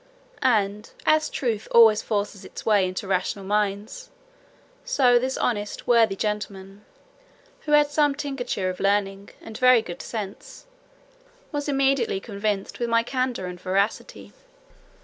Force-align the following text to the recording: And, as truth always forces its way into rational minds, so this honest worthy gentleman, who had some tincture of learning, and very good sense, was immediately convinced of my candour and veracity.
And, 0.41 0.89
as 1.05 1.29
truth 1.29 1.67
always 1.69 2.01
forces 2.01 2.43
its 2.43 2.65
way 2.65 2.87
into 2.87 3.05
rational 3.07 3.45
minds, 3.45 4.09
so 4.83 5.19
this 5.19 5.37
honest 5.37 5.85
worthy 5.85 6.15
gentleman, 6.15 6.83
who 7.67 7.73
had 7.73 7.91
some 7.91 8.15
tincture 8.15 8.71
of 8.71 8.79
learning, 8.79 9.29
and 9.41 9.59
very 9.59 9.83
good 9.83 10.01
sense, 10.01 10.65
was 11.51 11.69
immediately 11.69 12.19
convinced 12.19 12.79
of 12.79 12.89
my 12.89 13.03
candour 13.03 13.45
and 13.45 13.61
veracity. 13.61 14.33